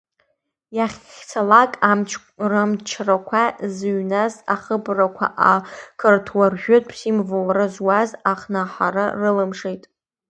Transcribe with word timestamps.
Иахьцалак 0.77 1.71
амчрақәа 2.55 3.43
зыҩназ 3.75 4.33
ахыбрақәа 4.53 5.25
ақырҭуа 5.53 6.45
ржәытә 6.53 6.93
символра 6.99 7.65
зуаз 7.73 8.09
акнаҳара 8.31 9.05
рылымшеит. 9.19 9.83